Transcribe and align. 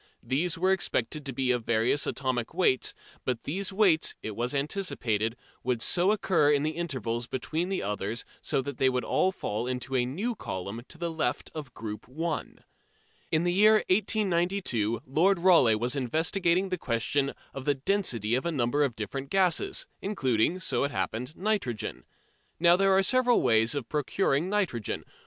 These 0.23 0.57
were 0.57 0.71
expected 0.71 1.27
to 1.27 1.31
be 1.31 1.51
of 1.51 1.63
various 1.63 2.07
atomic 2.07 2.55
weights, 2.55 2.95
but 3.23 3.43
these 3.43 3.71
weights, 3.71 4.15
it 4.23 4.35
was 4.35 4.55
anticipated, 4.55 5.37
would 5.63 5.83
so 5.83 6.11
occur 6.11 6.51
in 6.51 6.63
the 6.63 6.71
intervals 6.71 7.27
between 7.27 7.69
the 7.69 7.83
others 7.83 8.25
that 8.49 8.79
they 8.79 8.89
would 8.89 9.03
all 9.03 9.31
fall 9.31 9.67
into 9.67 9.95
a 9.95 10.03
new 10.07 10.33
column 10.33 10.81
to 10.87 10.97
the 10.97 11.11
left 11.11 11.51
of 11.53 11.75
"Group 11.75 12.07
1." 12.07 12.63
In 13.31 13.43
the 13.43 13.53
year 13.53 13.73
1892 13.91 15.01
Lord 15.05 15.37
Rayleigh 15.37 15.75
was 15.77 15.95
investigating 15.95 16.69
the 16.69 16.79
question 16.79 17.35
of 17.53 17.65
the 17.65 17.75
density 17.75 18.33
of 18.33 18.43
a 18.47 18.51
number 18.51 18.83
of 18.83 18.95
different 18.95 19.29
gases, 19.29 19.85
including, 20.01 20.59
so 20.59 20.83
it 20.83 20.89
happened, 20.89 21.35
nitrogen. 21.37 22.05
Now 22.59 22.75
there 22.75 22.97
are 22.97 23.03
several 23.03 23.43
ways 23.43 23.75
of 23.75 23.87
procuring 23.87 24.49
nitrogen. 24.49 25.03